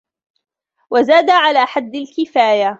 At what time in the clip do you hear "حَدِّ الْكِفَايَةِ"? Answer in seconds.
1.65-2.69